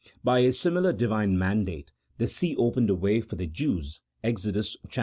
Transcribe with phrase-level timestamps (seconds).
[0.23, 4.55] By a similar Divine mandate the sea opened a way for the Jews (Exod.
[4.55, 4.97] xiv.